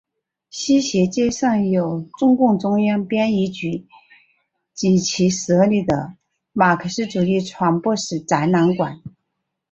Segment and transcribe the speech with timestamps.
[0.49, 3.85] 西斜街上有中共中央编译局
[4.73, 6.15] 及其设立的
[6.53, 8.99] 马克思主义传播史展览馆。